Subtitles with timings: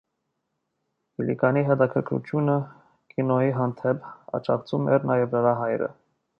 [1.21, 2.57] Գիլիգանի հետաքրքրությունը
[3.15, 5.95] կինոյի հանդեպ աջակցում էր նաև նրա հայրը։